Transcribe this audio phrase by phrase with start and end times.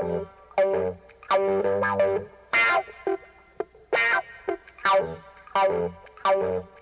[0.00, 0.28] Thank
[6.26, 6.75] you.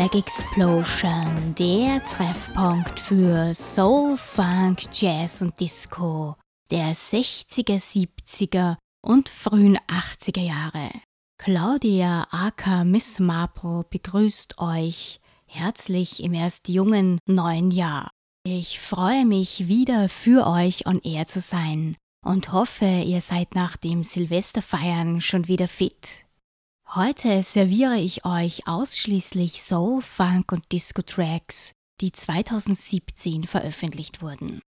[0.00, 6.36] Leg Explosion, der Treffpunkt für Soul, Funk, Jazz und Disco
[6.70, 10.90] der 60er, 70er und frühen 80er Jahre.
[11.36, 18.08] Claudia aka Miss Marple begrüßt euch herzlich im erst jungen neuen Jahr.
[18.42, 21.94] Ich freue mich wieder für euch on air zu sein
[22.24, 26.24] und hoffe, ihr seid nach dem Silvesterfeiern schon wieder fit.
[26.96, 31.70] Heute serviere ich euch ausschließlich Soul, Funk und Disco-Tracks,
[32.00, 34.60] die 2017 veröffentlicht wurden.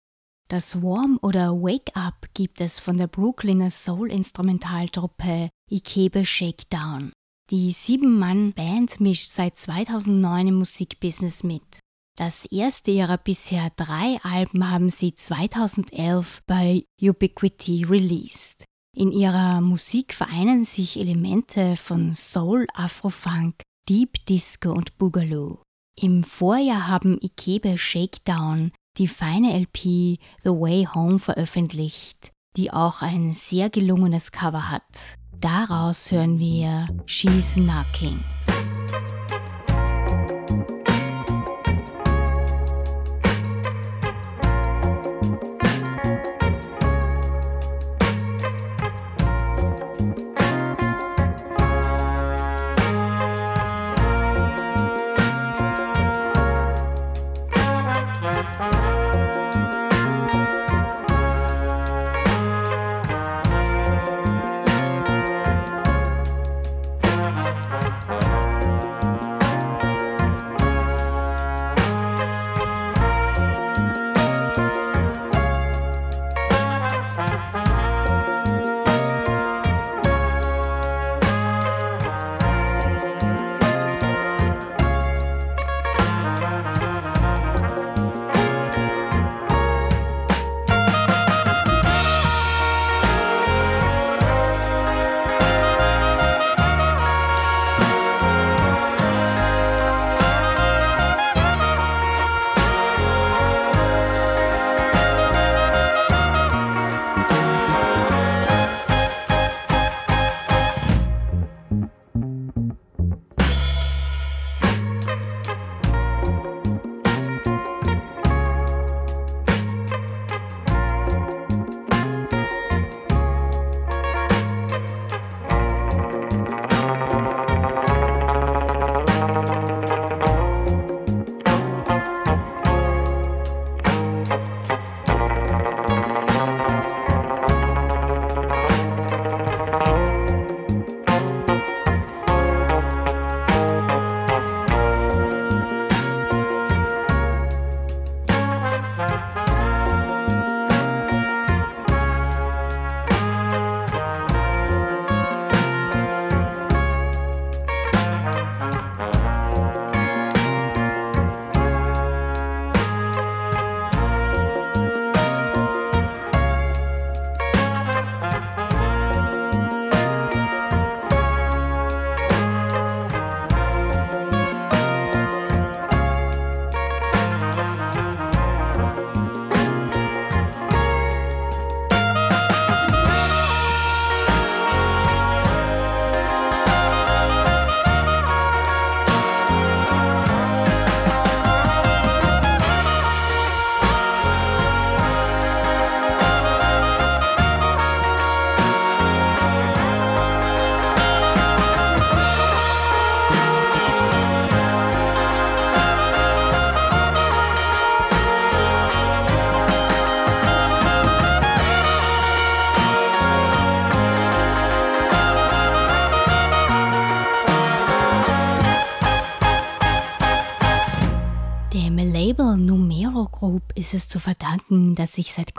[0.48, 7.12] Das Warm oder Wake Up gibt es von der Brooklyner Soul-Instrumentaltruppe Ikebe Shakedown.
[7.50, 11.80] Die Sieben-Mann-Band mischt seit 2009 im Musikbusiness mit.
[12.16, 18.64] Das erste ihrer bisher drei Alben haben sie 2011 bei Ubiquity released.
[18.96, 23.56] In ihrer Musik vereinen sich Elemente von Soul, Afrofunk,
[23.88, 25.58] Deep Disco und Boogaloo.
[26.00, 33.32] Im Vorjahr haben Ikebe Shakedown die feine LP The Way Home veröffentlicht, die auch ein
[33.32, 35.16] sehr gelungenes Cover hat.
[35.40, 38.20] Daraus hören wir She's Knocking.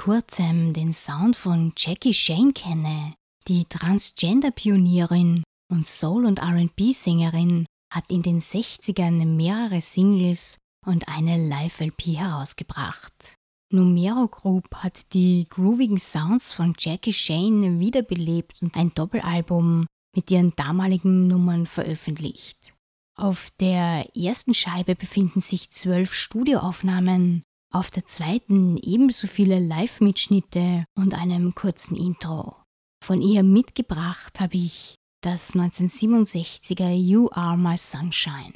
[0.05, 3.15] Kurzem den Sound von Jackie Shane kenne.
[3.47, 5.41] Die Transgender-Pionierin
[5.71, 13.33] und Soul- und RB-Sängerin hat in den 60ern mehrere Singles und eine Live-LP herausgebracht.
[13.71, 20.51] Numero Group hat die groovigen Sounds von Jackie Shane wiederbelebt und ein Doppelalbum mit ihren
[20.51, 22.75] damaligen Nummern veröffentlicht.
[23.17, 27.41] Auf der ersten Scheibe befinden sich zwölf Studioaufnahmen,
[27.75, 32.55] auf der zweiten ebenso viele Live-Mitschnitte und einem kurzen Intro.
[33.03, 38.53] Von ihr mitgebracht habe ich das 1967er You Are My Sunshine.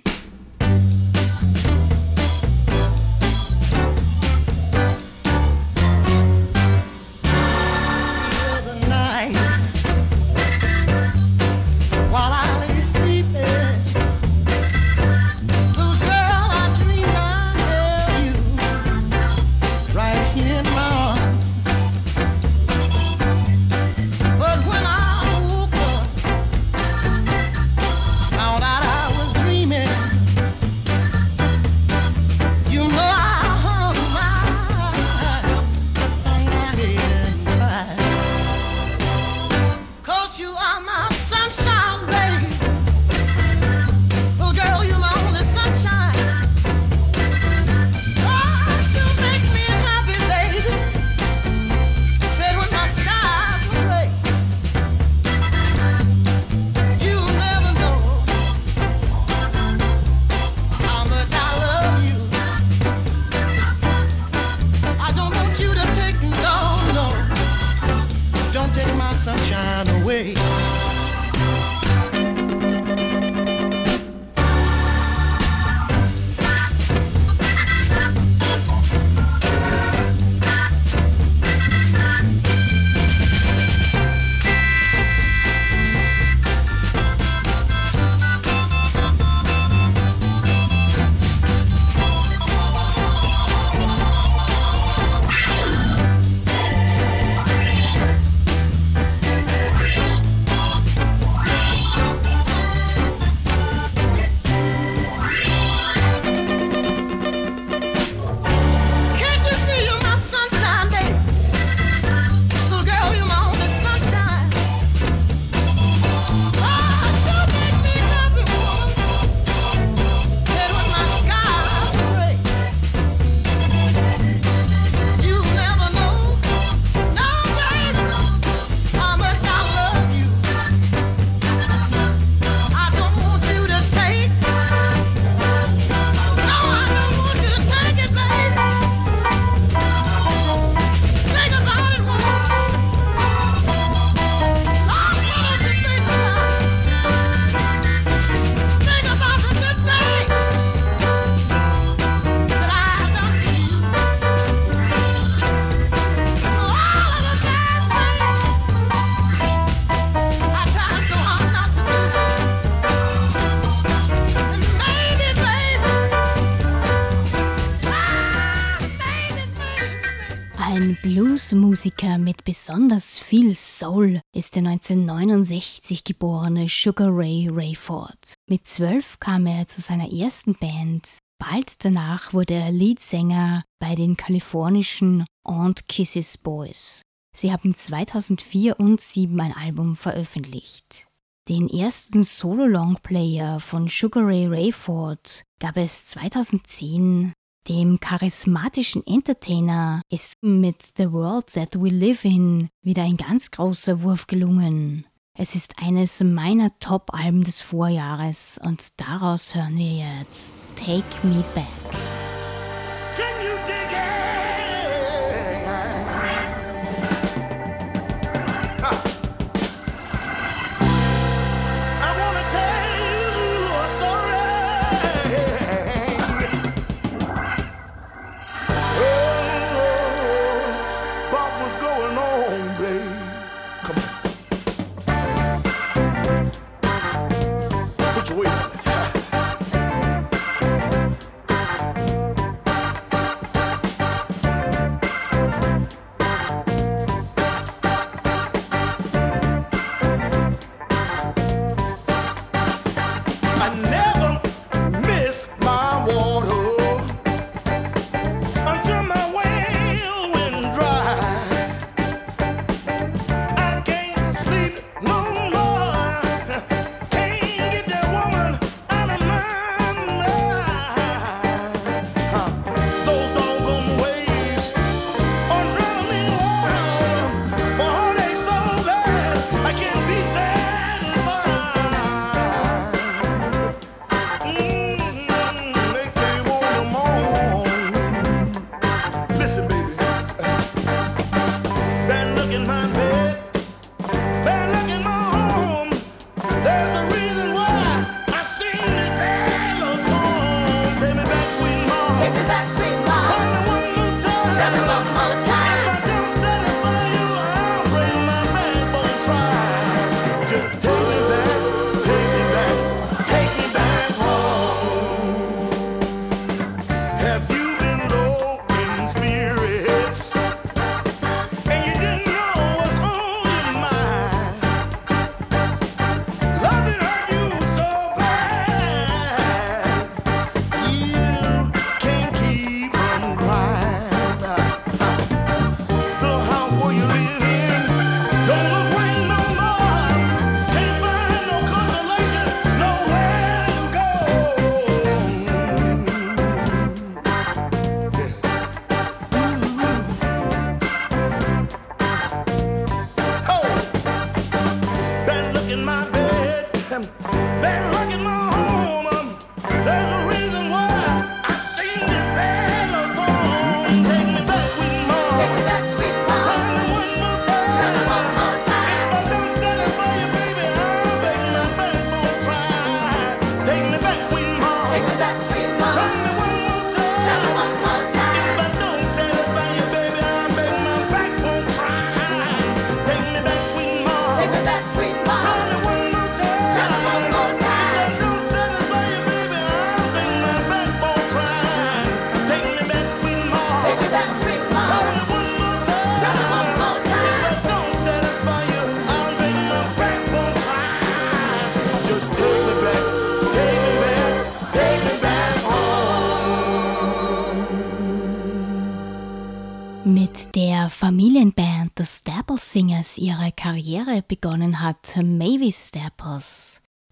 [171.80, 178.34] Musiker mit besonders viel Soul ist der 1969 geborene Sugar Ray Rayford.
[178.50, 181.20] Mit zwölf kam er zu seiner ersten Band.
[181.38, 187.02] Bald danach wurde er Leadsänger bei den kalifornischen Aunt Kisses Boys.
[187.34, 191.08] Sie haben 2004 und 2007 ein Album veröffentlicht.
[191.48, 197.32] Den ersten Solo-Longplayer von Sugar Ray Rayford gab es 2010
[197.68, 204.02] dem charismatischen Entertainer ist mit The World That We Live In wieder ein ganz großer
[204.02, 205.06] Wurf gelungen.
[205.38, 212.19] Es ist eines meiner Top-Alben des Vorjahres und daraus hören wir jetzt Take Me Back.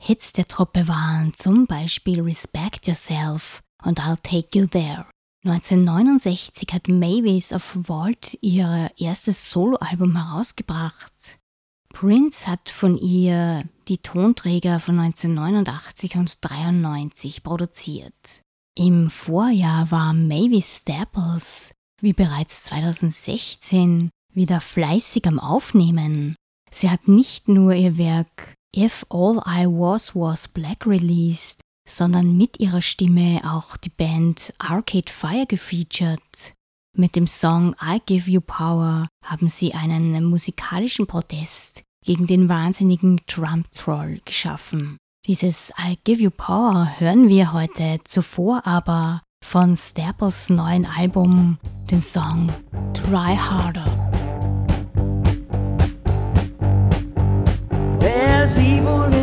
[0.07, 5.05] Hits der Truppe waren zum Beispiel Respect Yourself und I'll Take You There.
[5.43, 11.39] 1969 hat Mavis auf Vault ihr erstes Soloalbum herausgebracht.
[11.89, 18.41] Prince hat von ihr die Tonträger von 1989 und 1993 produziert.
[18.77, 26.37] Im Vorjahr war Mavis Staples, wie bereits 2016, wieder fleißig am Aufnehmen.
[26.71, 32.59] Sie hat nicht nur ihr Werk If All I Was Was Black released, sondern mit
[32.59, 36.53] ihrer Stimme auch die Band Arcade Fire gefeatured.
[36.95, 43.21] Mit dem Song I Give You Power haben sie einen musikalischen Protest gegen den wahnsinnigen
[43.27, 44.97] Trump-Troll geschaffen.
[45.27, 51.57] Dieses I Give You Power hören wir heute zuvor aber von Staples neuen Album
[51.91, 52.51] den Song
[52.93, 54.06] Try Harder.
[58.89, 59.16] Oh.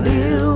[0.00, 0.49] new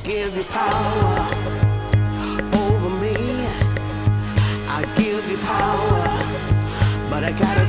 [0.00, 1.28] I give you power
[2.54, 3.14] over me.
[4.66, 7.59] I give you power, but I gotta.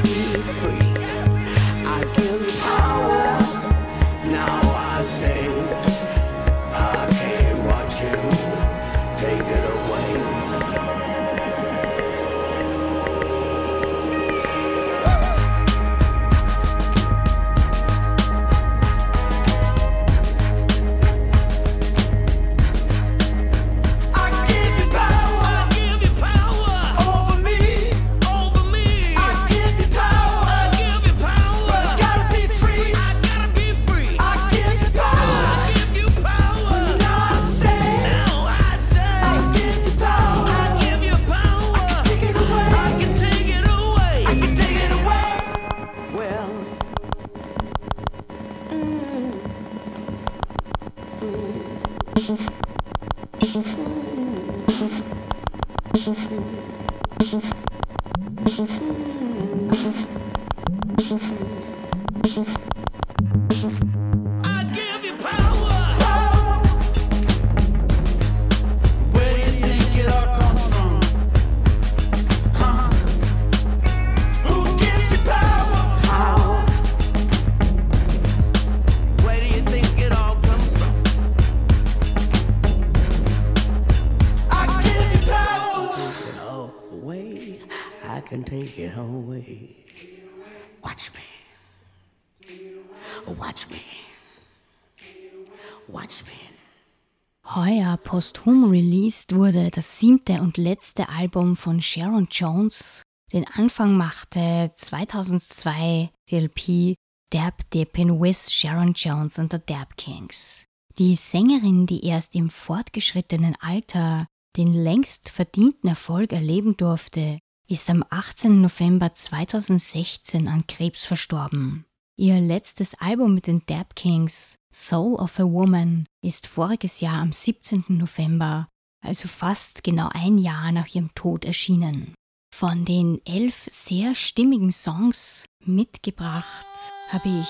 [97.98, 103.04] Posthum released wurde das siebte und letzte Album von Sharon Jones.
[103.34, 106.96] Den Anfang machte 2002 die LP
[107.30, 110.66] Dab Dippin' with Sharon Jones und the Dab Kings.
[110.98, 118.04] Die Sängerin, die erst im fortgeschrittenen Alter den längst verdienten Erfolg erleben durfte, ist am
[118.10, 118.62] 18.
[118.62, 121.86] November 2016 an Krebs verstorben.
[122.18, 127.32] Ihr letztes Album mit den Dab Kings, Soul of a Woman, ist voriges Jahr am
[127.32, 127.86] 17.
[127.88, 128.68] November,
[129.04, 132.14] also fast genau ein Jahr nach ihrem Tod erschienen.
[132.54, 136.68] Von den elf sehr stimmigen Songs mitgebracht
[137.10, 137.50] habe ich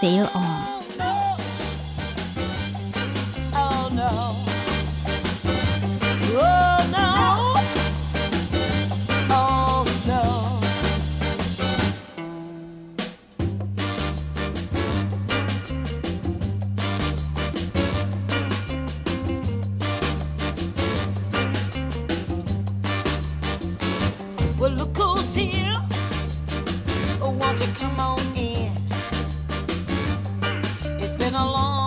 [0.00, 1.17] Sail On.
[27.58, 28.70] To come on in.
[31.00, 31.77] It's been a long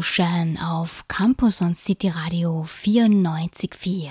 [0.00, 4.10] Explosion auf Campus und City Radio 94.4.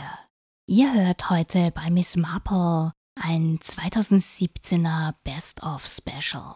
[0.67, 6.53] Ihr hört heute bei Miss Marple ein 2017er Best-of Special.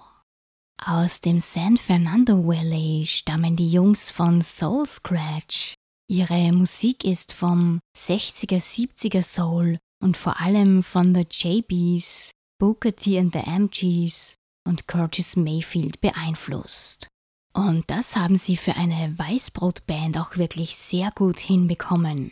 [0.85, 5.73] Aus dem San Fernando Valley stammen die Jungs von Soul Scratch.
[6.07, 13.17] Ihre Musik ist vom 60er, 70er Soul und vor allem von The JBs, Booker T
[13.17, 14.35] and the MGs
[14.67, 17.07] und Curtis Mayfield beeinflusst.
[17.53, 22.31] Und das haben sie für eine Weißbrotband auch wirklich sehr gut hinbekommen.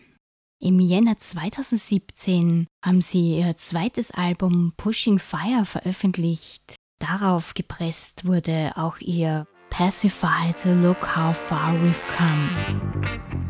[0.59, 6.75] Im Jänner 2017 haben sie ihr zweites Album Pushing Fire veröffentlicht.
[6.99, 13.40] Darauf gepresst wurde auch ihr Pacified Look How Far We've Come.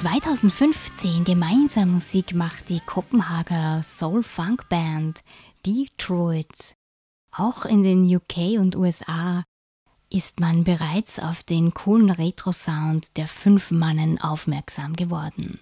[0.00, 5.22] 2015 gemeinsam Musik macht die Kopenhager Soul Funk Band
[5.66, 6.74] Detroit.
[7.36, 9.44] Auch in den UK und USA
[10.08, 15.60] ist man bereits auf den coolen Retro-Sound der fünf Mannen aufmerksam geworden.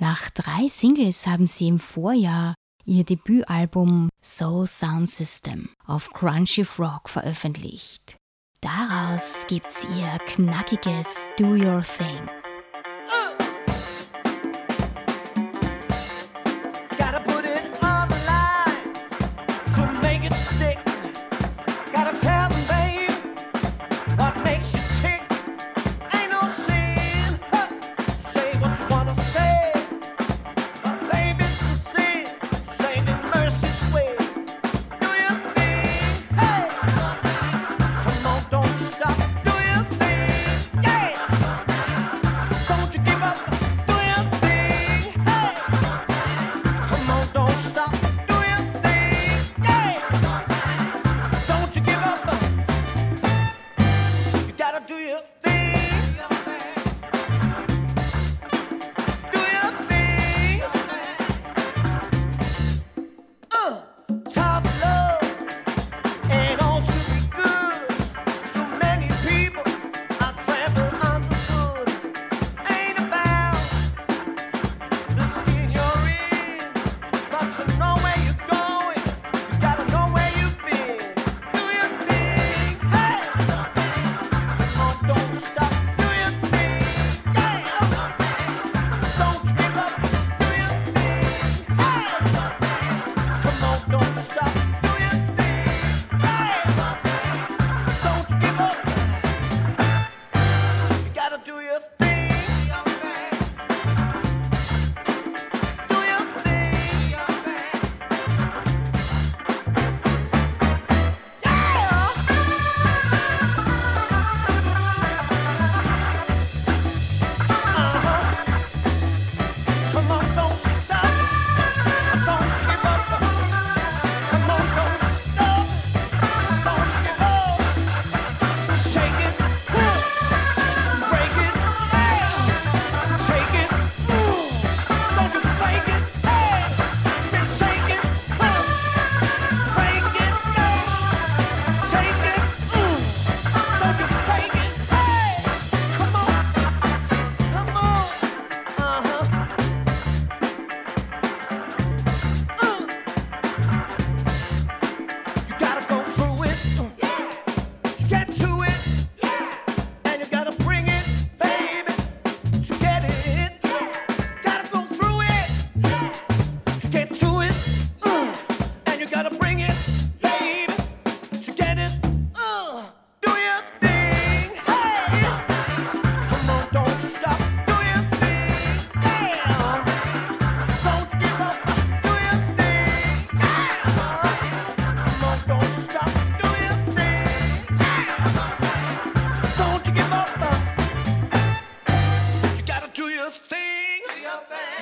[0.00, 2.54] Nach drei Singles haben sie im Vorjahr
[2.86, 8.16] ihr Debütalbum Soul Sound System auf Crunchy Frog veröffentlicht.
[8.62, 12.41] daraus gibt's ihr knackiges Do Your Thing.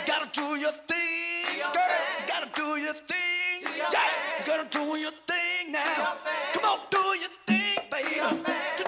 [0.07, 1.83] Gotta do your thing, girl.
[2.21, 3.63] You gotta do your thing.
[3.63, 4.01] Yeah,
[4.39, 6.17] you gotta do your thing now.
[6.53, 8.80] Come on, do your thing, baby.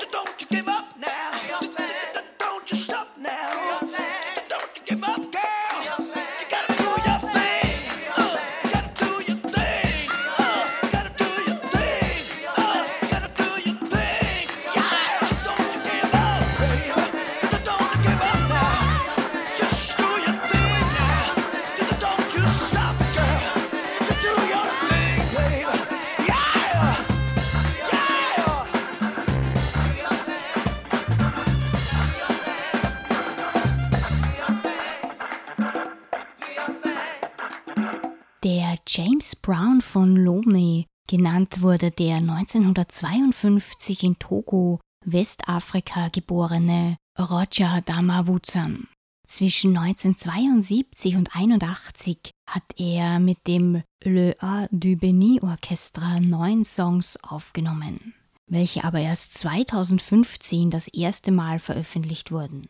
[39.43, 48.87] Brown von Lomé genannt wurde der 1952 in Togo, Westafrika geborene Roger Damawuzam.
[49.27, 57.19] Zwischen 1972 und 1981 hat er mit dem Le A du Beni Orchestra neun Songs
[57.25, 58.15] aufgenommen,
[58.47, 62.69] welche aber erst 2015 das erste Mal veröffentlicht wurden.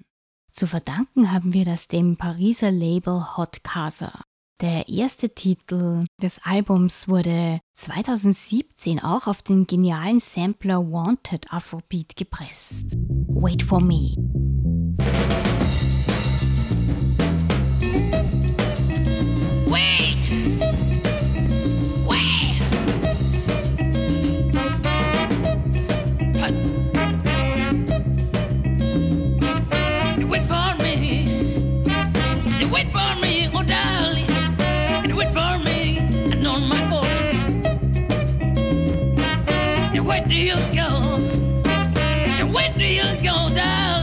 [0.53, 4.23] Zu verdanken haben wir das dem Pariser Label Hot Casa.
[4.63, 12.97] Der erste Titel des Albums wurde 2017 auch auf den genialen Sampler Wanted Afrobeat gepresst.
[13.27, 14.15] Wait for me.
[19.67, 20.12] Wait!
[40.01, 40.89] Where do you go?
[42.51, 44.02] Where do you go, darling?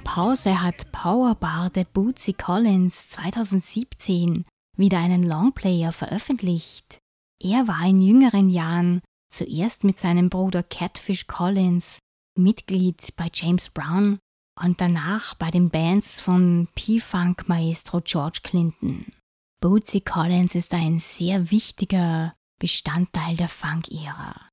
[0.00, 4.44] Pause hat Powerbarde Bootsy Collins 2017
[4.76, 6.98] wieder einen Longplayer veröffentlicht.
[7.42, 11.98] Er war in jüngeren Jahren zuerst mit seinem Bruder Catfish Collins
[12.36, 14.18] Mitglied bei James Brown
[14.60, 19.12] und danach bei den Bands von P-Funk Maestro George Clinton.
[19.60, 24.49] Bootsy Collins ist ein sehr wichtiger Bestandteil der Funk-Ära.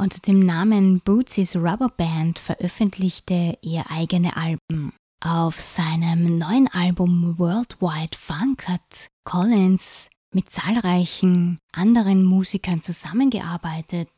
[0.00, 4.94] Unter dem Namen Bootsy's Rubber Band veröffentlichte er eigene Alben.
[5.22, 14.08] Auf seinem neuen Album Worldwide Funk hat Collins mit zahlreichen anderen Musikern zusammengearbeitet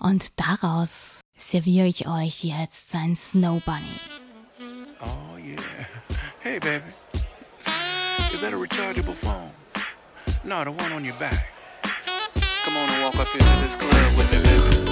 [0.00, 4.00] und daraus serviere ich euch jetzt sein Snow Bunny.
[5.02, 5.62] Oh yeah.
[6.40, 6.90] Hey baby.
[8.34, 9.52] Is that a rechargeable phone?
[10.42, 11.46] No, the one on your back.
[12.64, 14.91] Come on and walk up here to this club with me, baby.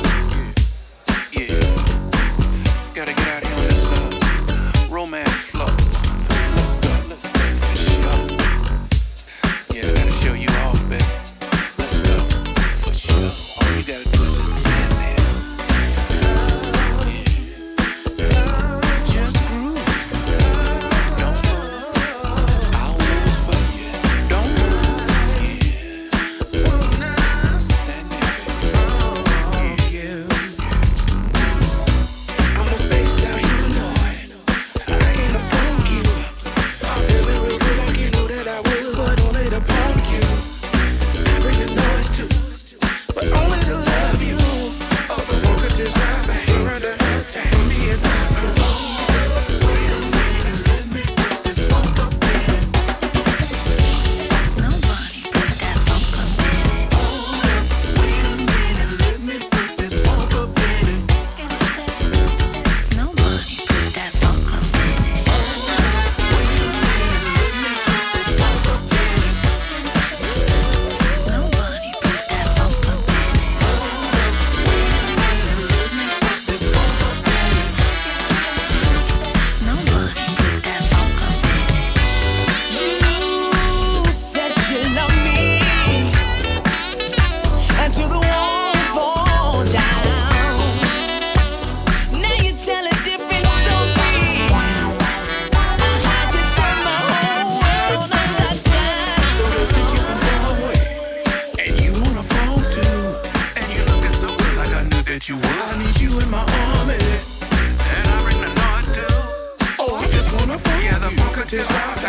[111.50, 111.99] Tis round.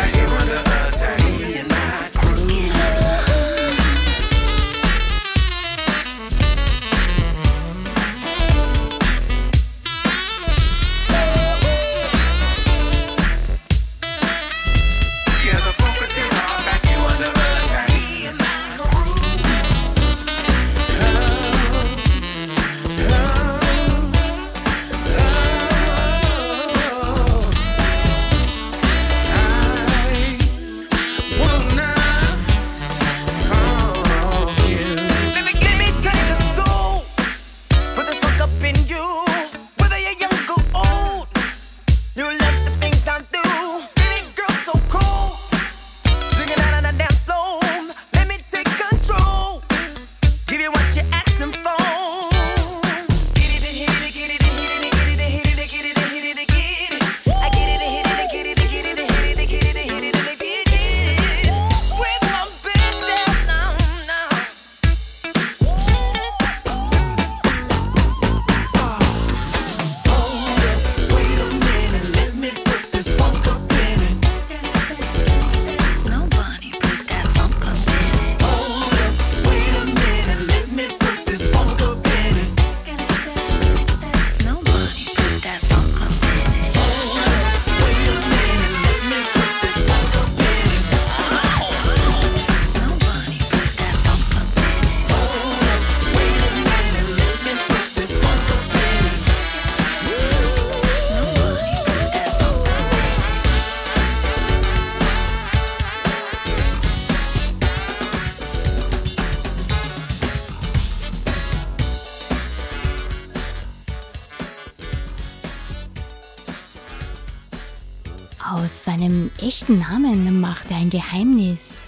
[118.82, 121.86] Seinem echten Namen macht er ein Geheimnis.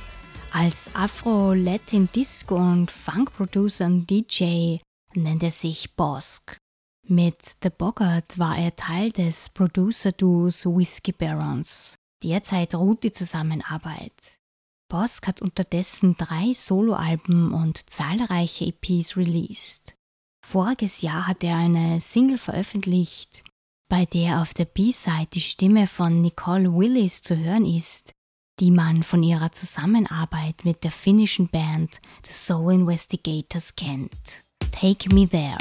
[0.53, 4.77] Als Afro-Latin Disco und Funk-Producer und DJ
[5.13, 6.57] nennt er sich Bosk.
[7.09, 11.97] Mit The Bogart war er Teil des Producer-Duos Whiskey Barons.
[12.23, 14.37] Derzeit ruht die Zusammenarbeit.
[14.89, 19.97] Bosk hat unterdessen drei Soloalben und zahlreiche EPs released.
[20.47, 23.43] Voriges Jahr hat er eine Single veröffentlicht,
[23.97, 28.13] bei der auf der B-Side die Stimme von Nicole Willis zu hören ist,
[28.59, 34.43] die man von ihrer Zusammenarbeit mit der finnischen Band The Soul Investigators kennt.
[34.73, 35.57] Take Me There.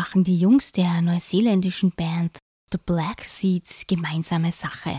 [0.00, 2.38] Machen die Jungs der neuseeländischen Band
[2.72, 4.96] The Black Seeds gemeinsame Sache.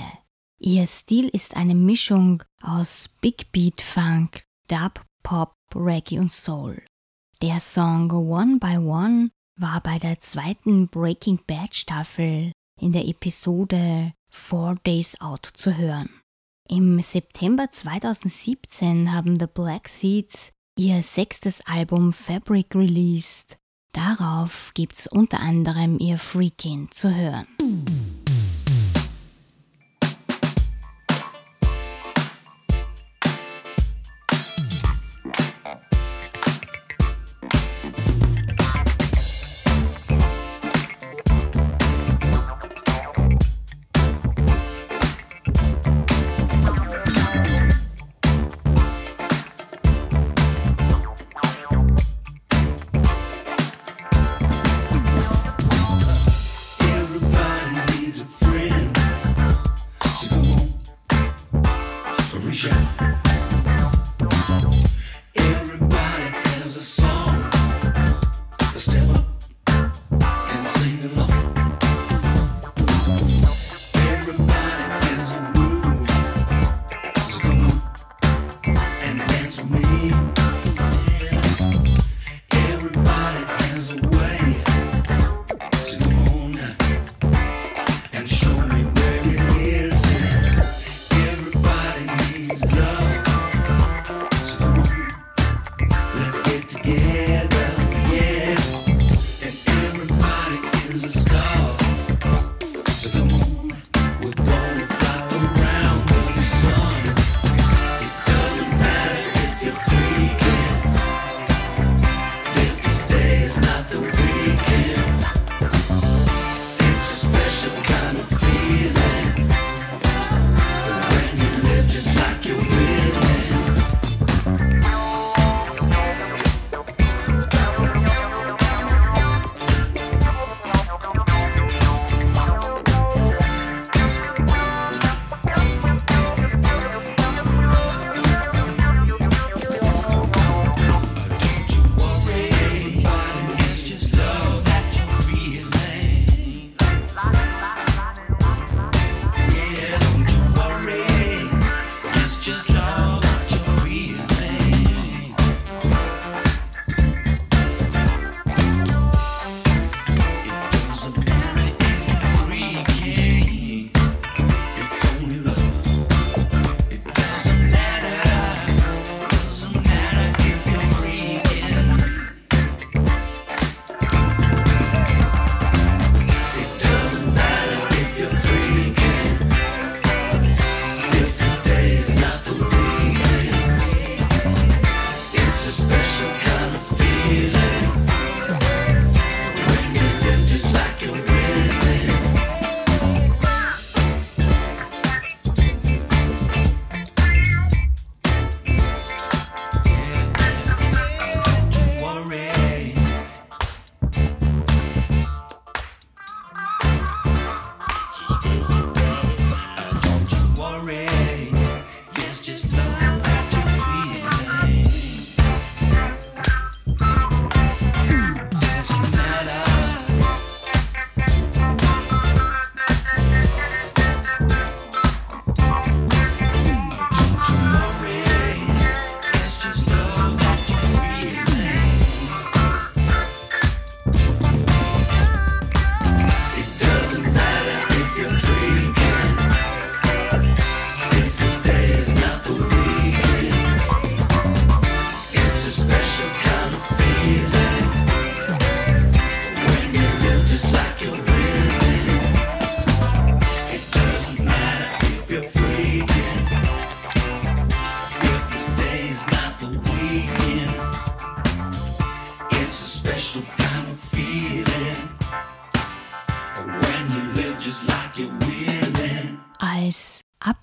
[0.59, 6.85] Ihr Stil ist eine Mischung aus Big Beat Funk, Dub, Pop, Reggae und Soul.
[7.41, 14.13] Der Song One by One war bei der zweiten Breaking Bad Staffel in der Episode
[14.29, 16.11] Four Days Out zu hören.
[16.69, 23.57] Im September 2017 haben The Black Seeds ihr sechstes Album Fabric released.
[23.93, 27.47] Darauf gibt's unter anderem ihr Freakin' zu hören.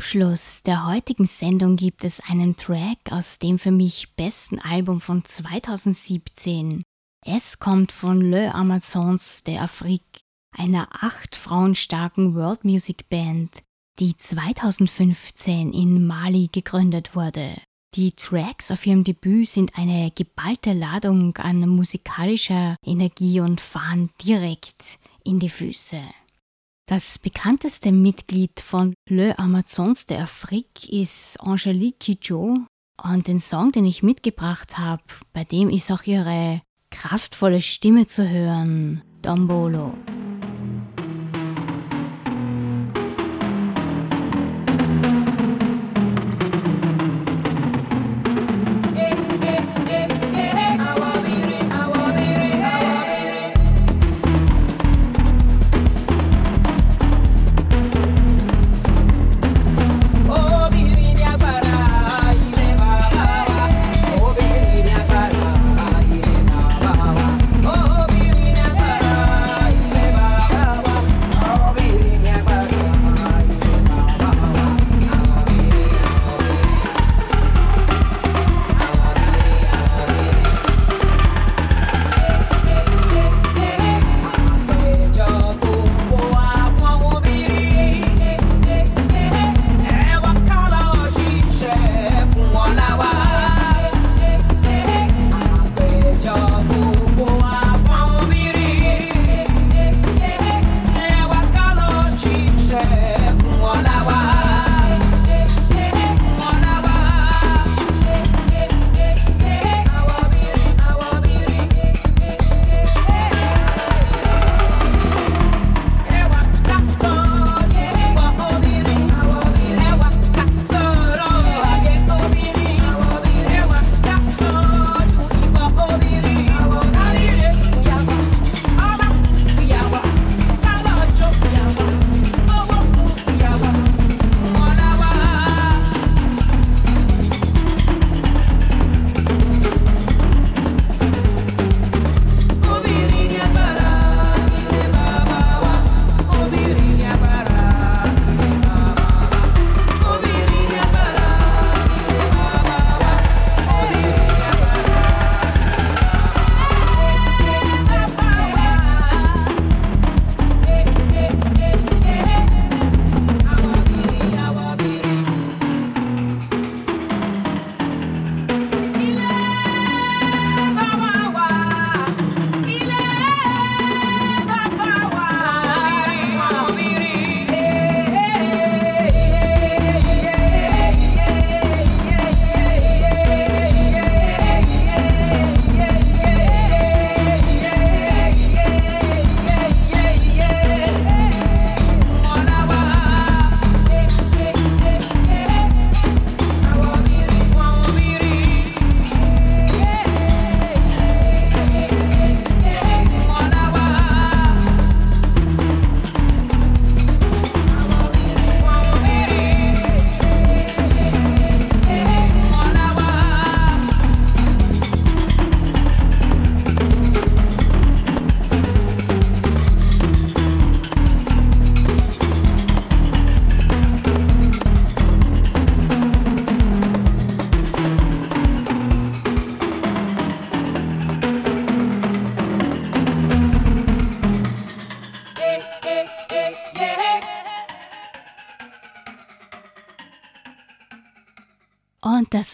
[0.09, 5.23] Abschluss der heutigen Sendung gibt es einen Track aus dem für mich besten Album von
[5.23, 6.83] 2017.
[7.27, 10.21] Es kommt von Le Amazons de Afrique,
[10.57, 13.63] einer acht Frauen starken World Music Band,
[13.99, 17.61] die 2015 in Mali gegründet wurde.
[17.95, 24.99] Die Tracks auf ihrem Debüt sind eine geballte Ladung an musikalischer Energie und fahren direkt
[25.23, 26.01] in die Füße.
[26.89, 32.61] Das bekannteste Mitglied von Le Amazons de Afrique ist Angelique Kidjo
[33.05, 35.03] und den Song, den ich mitgebracht habe,
[35.35, 39.93] bei dem ist auch ihre kraftvolle Stimme zu hören, Dombolo.